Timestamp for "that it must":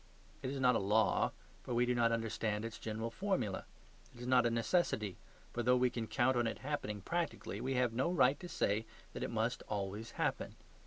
9.13-9.61